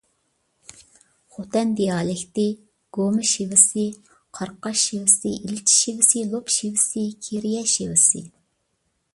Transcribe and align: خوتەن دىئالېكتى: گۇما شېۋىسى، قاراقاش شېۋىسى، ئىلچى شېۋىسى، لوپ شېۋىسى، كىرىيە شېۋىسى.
خوتەن 1.35 1.73
دىئالېكتى: 1.79 2.45
گۇما 2.97 3.27
شېۋىسى، 3.33 3.85
قاراقاش 4.39 4.87
شېۋىسى، 4.87 5.35
ئىلچى 5.43 5.77
شېۋىسى، 5.83 6.27
لوپ 6.33 6.53
شېۋىسى، 6.59 7.05
كىرىيە 7.27 7.65
شېۋىسى. 7.77 8.25